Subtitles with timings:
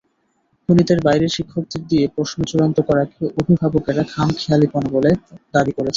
[0.69, 5.11] গণিতের বাইরের শিক্ষকদের দিয়ে প্রশ্ন চূড়ান্ত করাকে অভিভাবকেরা খামখেয়ালিপনা বলে
[5.53, 5.89] দাবি করেছেন।